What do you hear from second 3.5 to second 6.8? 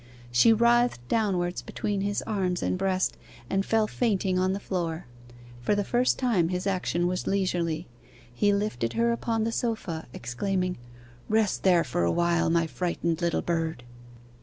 and fell fainting on the floor. For the first time his